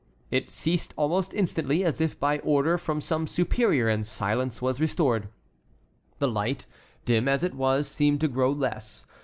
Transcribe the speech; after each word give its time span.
It 0.31 0.49
ceased 0.49 0.95
almost 0.97 1.31
instantly, 1.31 1.83
as 1.83 2.01
if 2.01 2.19
by 2.19 2.39
order 2.39 2.79
from 2.79 3.01
some 3.01 3.27
superior, 3.27 3.87
and 3.87 4.03
silence 4.03 4.59
was 4.59 4.79
restored. 4.81 5.27
The 6.17 6.27
light, 6.27 6.65
dim 7.05 7.27
as 7.27 7.43
it 7.43 7.53
was, 7.53 7.87
seemed 7.87 8.19
to 8.21 8.27
grow 8.27 8.51
less. 8.51 9.05